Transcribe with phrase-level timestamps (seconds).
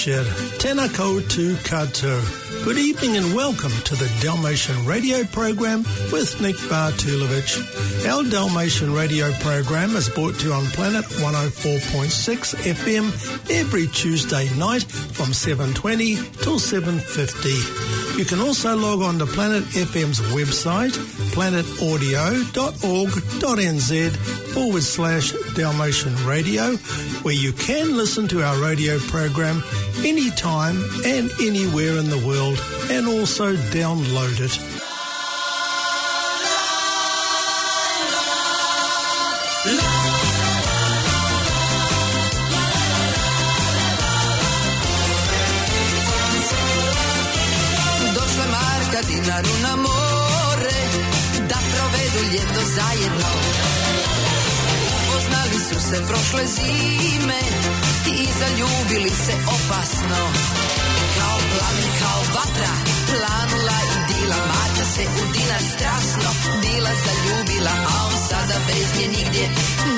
[0.00, 0.24] Dobro večer,
[0.58, 1.56] tena koutou.
[2.64, 7.58] Good evening and welcome to the Dalmatian radio program with Nick Bartulovich.
[8.06, 13.12] Our Dalmatian radio program is brought to you on Planet 104.6 FM
[13.50, 18.18] every Tuesday night from 7.20 till 7.50.
[18.18, 20.96] You can also log on to Planet FM's website,
[21.32, 24.16] planetaudio.org.nz
[24.52, 26.76] forward slash Dalmatian Radio,
[27.22, 29.62] where you can listen to our radio program
[30.04, 32.58] anytime and anywhere in the world
[32.90, 34.58] and also download it.
[48.14, 50.76] Došla Marka Dinaru na more
[51.48, 53.59] Da provedu ljeto zajedno
[55.70, 57.40] su se prošle zime
[58.06, 60.20] I zaljubili se opasno.
[61.16, 62.72] Kao plamen, kao vatra
[63.10, 64.38] Planula i dila.
[64.50, 66.30] Marka se u Dinar strasno
[66.62, 69.46] Bila zaljubila, a on sada bez nje nigdje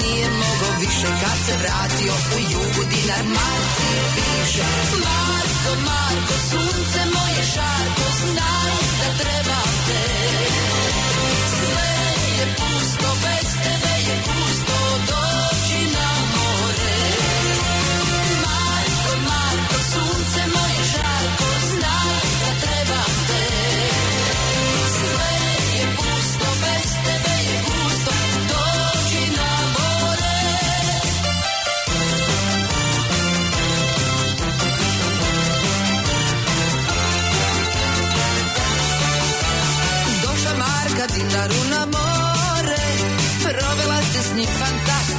[0.01, 1.09] Nije mogo više.
[1.23, 4.67] Kad se vratio u jugu Dinar Marci piše
[5.05, 10.92] Marko, Marko, sunce moje žarko Znaj da trebam te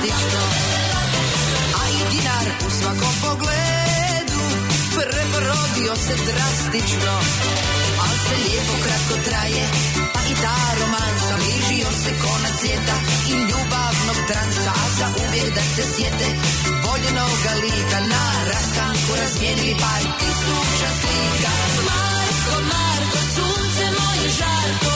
[0.04, 0.44] fantastično
[1.80, 4.44] A i Dinar u svakom pogledu
[4.96, 7.14] Preporodio se drastično.
[8.04, 9.66] Al se lijepo kratko traje
[10.14, 12.98] Pa i ta romansa Bližio se konac svijeta
[13.32, 16.28] I ljubavnog transa Za uvijek da se sjete
[16.84, 21.52] Voljenoga lika Na rastanku razmijenili par tisuća slika.
[21.90, 24.93] Marko, Marko, sunce moje žarko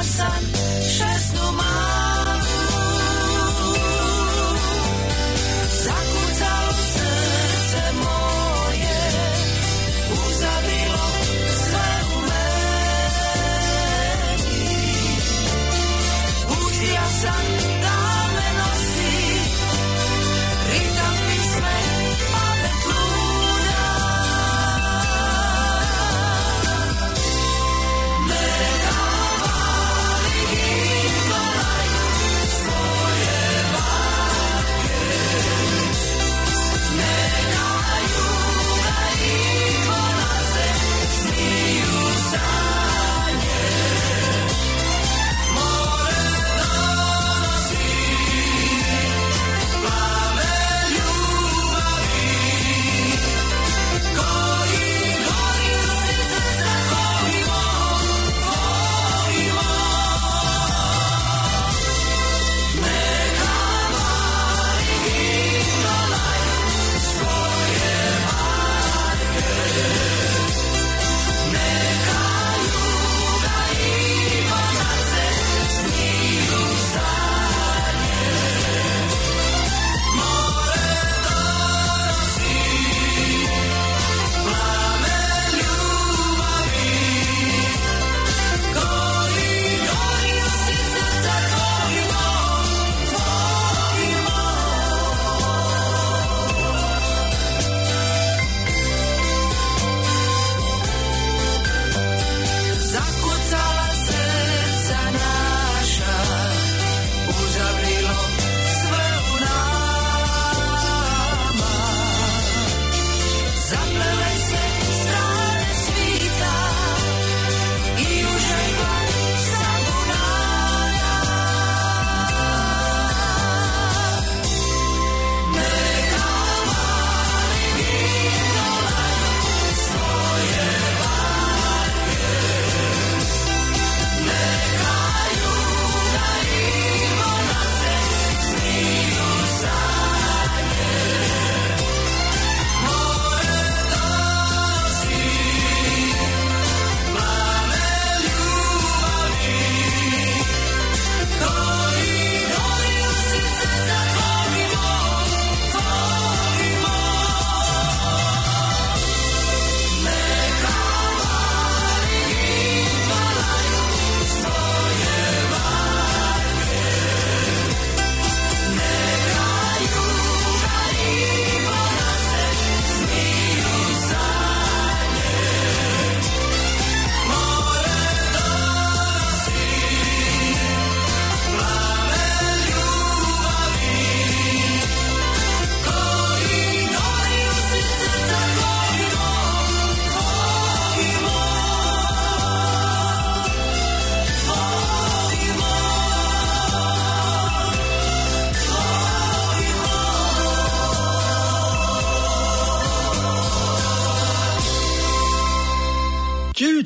[0.00, 0.32] casa,
[1.34, 1.89] no more.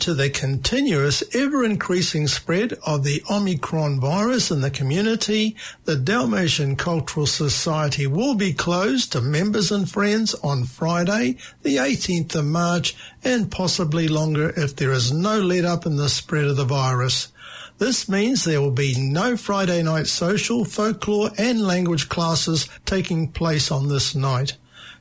[0.04, 5.56] To the continuous, ever increasing spread of the Omicron virus in the community,
[5.87, 12.34] the Dalmatian Cultural Society will be closed to members and friends on Friday, the 18th
[12.34, 12.94] of March,
[13.25, 17.32] and possibly longer if there is no let up in the spread of the virus.
[17.78, 23.70] This means there will be no Friday night social, folklore, and language classes taking place
[23.70, 24.58] on this night.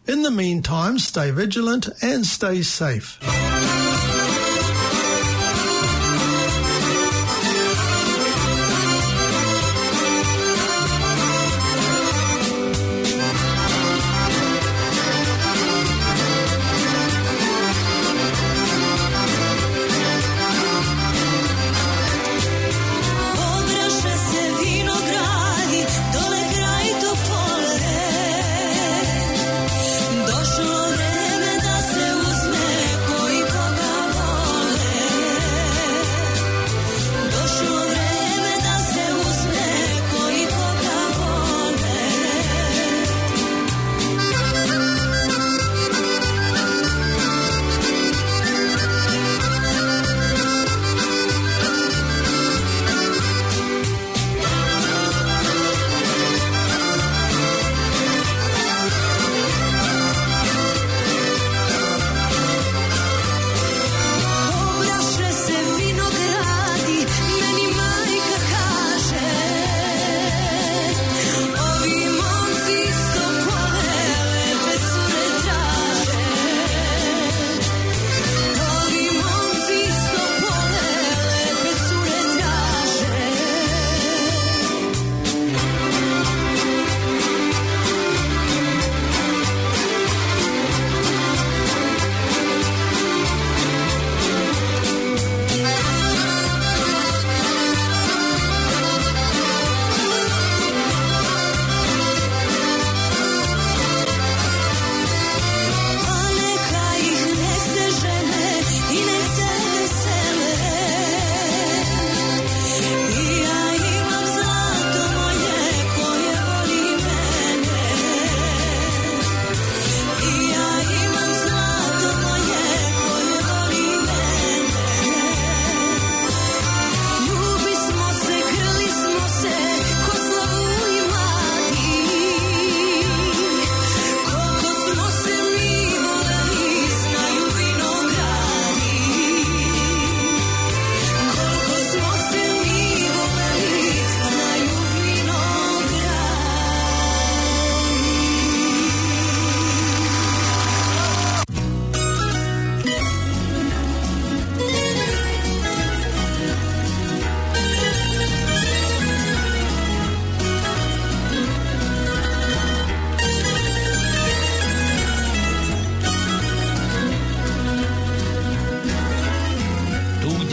[0.07, 3.19] In the meantime, stay vigilant and stay safe.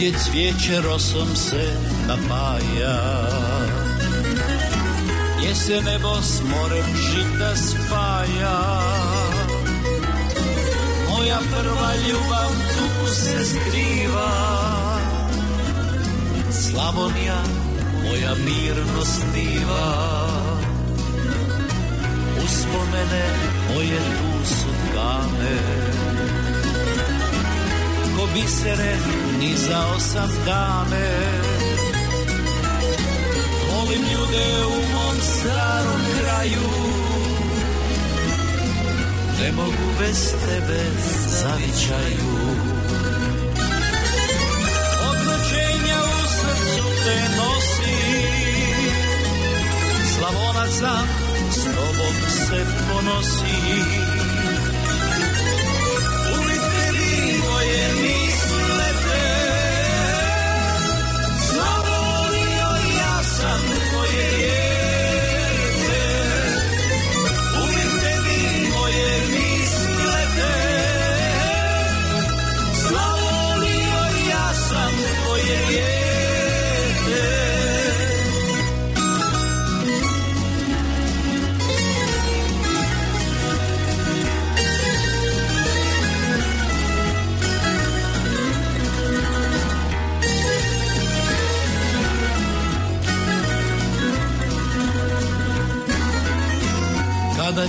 [0.01, 1.73] Gdje cvijeće rosom se
[2.07, 3.27] napaja.
[5.37, 8.81] Gdje se nebo s morem žita spaja.
[11.09, 14.31] Moja prva ljubav tu se skriva.
[16.51, 17.43] Slavonija
[18.03, 20.27] moja mirno stiva
[22.45, 23.25] Uspomene
[23.73, 25.57] moje tu su dane.
[28.17, 31.31] Ko bisere nizao sam dane
[33.69, 36.69] Volim ljude u mom starom kraju.
[39.41, 40.79] Ne mogu bez tebe
[41.27, 42.33] zavičaju.
[45.09, 47.97] Odročenja u srcu te nosi.
[50.17, 51.07] Slavonaca
[51.51, 53.61] s tobom se ponosi.
[56.37, 58.30] Ulice vi moje misli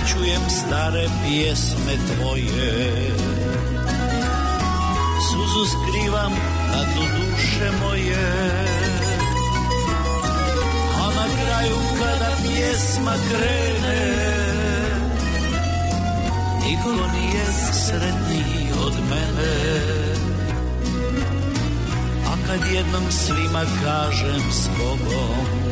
[0.07, 3.11] čujem stare pjesme tvoje.
[5.27, 6.33] Suzu skrivam
[6.71, 8.29] na dnu duše moje.
[11.01, 14.03] A na kraju kada pjesma krene
[16.63, 19.55] Niko nije sretniji od mene.
[22.27, 25.63] A kad jednom svima kažem s Bogom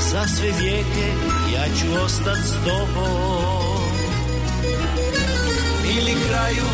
[0.00, 1.08] za sve vijeke
[1.54, 3.82] ja ću ostat s tobom.
[5.98, 6.64] Ili kraju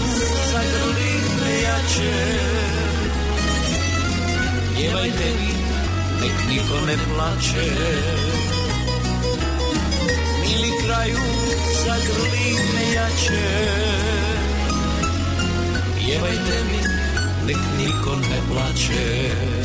[0.53, 1.12] zagrli
[1.45, 2.39] me jače.
[4.77, 5.53] Pjevajte mi
[6.21, 7.71] nek niko ne plače.
[10.55, 11.19] Ili kraju
[11.85, 13.71] zagrli me jače.
[15.99, 16.81] Pjevajte mi
[17.47, 19.60] nek niko ne plače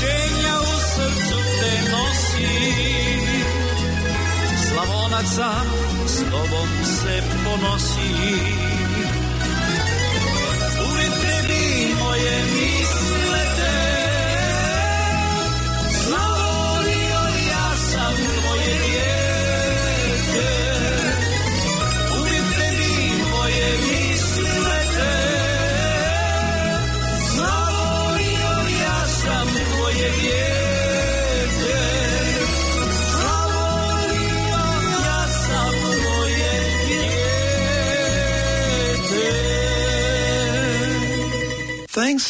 [0.00, 2.48] rođenja u srcu te nosi.
[4.68, 5.50] Slavonaca
[6.06, 8.14] s tobom se ponosi.
[10.90, 12.77] Uvijek tebi moje misli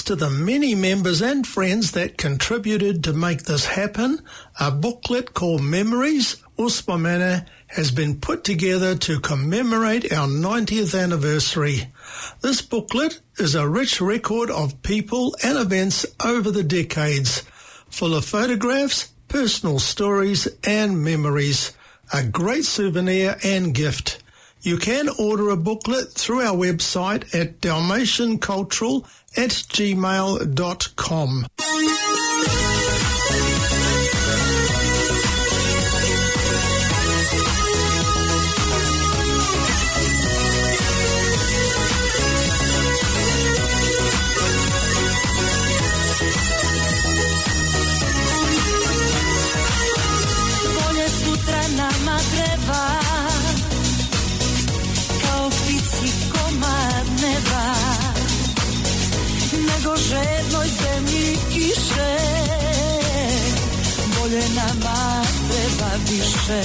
[0.08, 4.18] to the many members and friends that contributed to make this happen,
[4.58, 11.92] a booklet called Memories Uspomene has been put together to commemorate our 90th anniversary.
[12.40, 17.42] This booklet is a rich record of people and events over the decades,
[17.90, 21.76] full of photographs, personal stories and memories.
[22.14, 24.22] A great souvenir and gift.
[24.62, 31.46] You can order a booklet through our website at dalmatiancultural at gmail.com.
[66.18, 66.62] više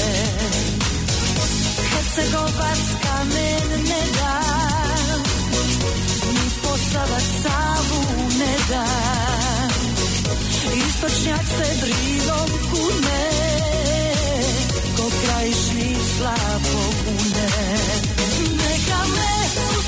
[1.92, 4.40] Hercegovac kamen ne da
[6.34, 8.02] ni posavac savu
[8.40, 8.86] ne da
[10.78, 13.30] Istočnjak se bridom kune,
[14.98, 17.50] ko krajišnik slabo kune.
[18.58, 19.34] Neka me
[19.78, 19.82] u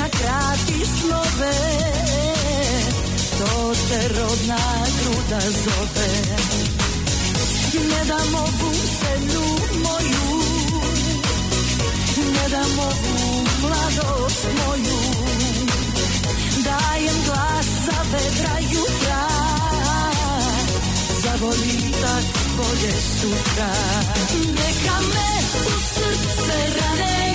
[0.00, 1.58] χρόνια κράτης νοβέ
[3.38, 4.62] τότε родна
[4.98, 6.12] груда зове
[7.90, 9.46] Не да могу сену
[9.84, 10.30] мою
[12.34, 13.18] Не да могу
[13.62, 15.00] младост мою
[16.66, 19.24] Dajem glas za vedra jutra
[21.22, 22.24] Za volitak
[22.56, 23.72] bolje sutra
[24.56, 25.30] Neka me
[25.70, 27.29] u srce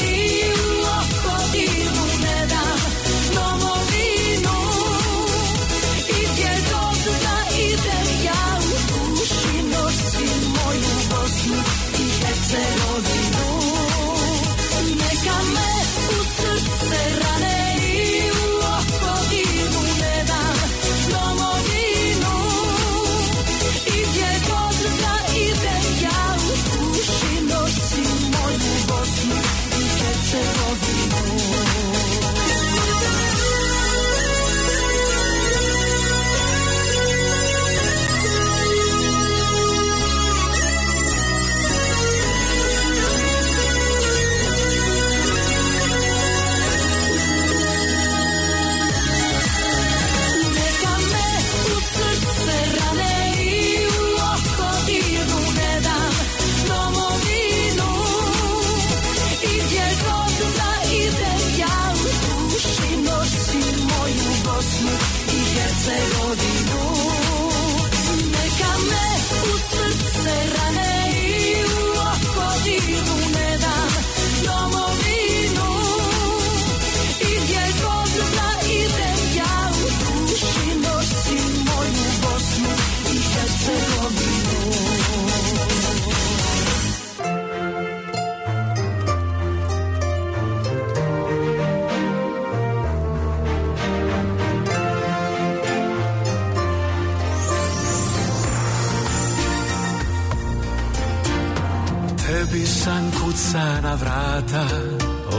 [103.55, 104.67] ukucana vrata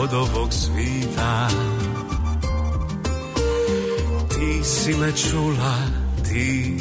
[0.03, 1.49] od ovog svita.
[4.29, 5.77] Ti si me čula,
[6.31, 6.79] ti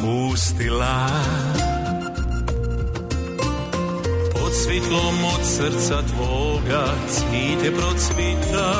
[0.00, 1.08] pustila
[4.32, 8.72] Pod svitlom od srca tvoga cvite procvita.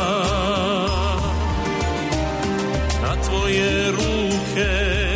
[3.02, 5.11] Na tvoje ruke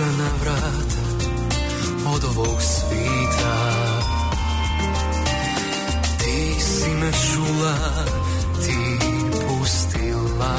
[0.00, 1.00] Na vrata
[2.14, 3.56] od ovog svita.
[6.18, 7.76] Ti si me čula,
[8.64, 8.98] ti
[9.30, 10.56] pustila.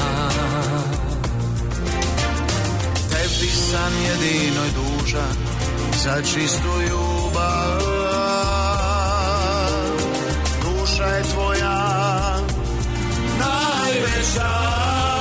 [3.10, 5.26] Tebi sam jedinoj duža
[6.04, 7.80] za čistu ljubav.
[10.62, 12.36] Duša je tvoja
[13.38, 15.11] najveća.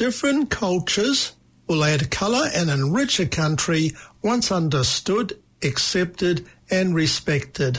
[0.00, 1.32] different cultures
[1.68, 3.90] will add colour and enrich a country
[4.22, 7.78] once understood, accepted and respected.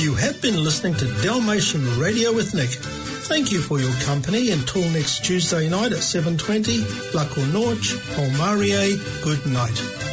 [0.00, 2.70] You have been listening to Dalmatian Radio with Nick.
[2.70, 6.80] Thank you for your company until next Tuesday night at 7.20.
[7.12, 10.09] Lako Norch, Palmarie, good night.